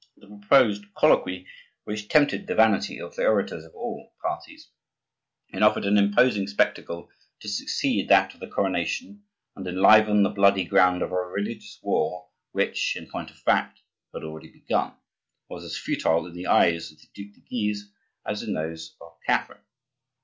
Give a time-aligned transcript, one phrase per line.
[0.17, 1.45] The proposed "colloquy"
[1.83, 4.71] which tempted the vanity of the orators of all parties,
[5.53, 9.25] and offered an imposing spectacle to succeed that of the coronation
[9.55, 14.23] and enliven the bloody ground of a religious war which, in point of fact, had
[14.23, 14.95] already begun,
[15.51, 17.91] was as futile in the eyes of the Duc de Guise
[18.25, 19.61] as in those of Catherine.